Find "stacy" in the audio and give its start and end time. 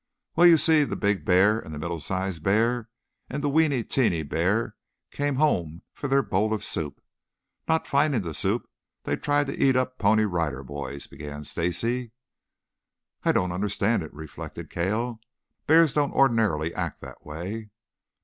11.43-12.13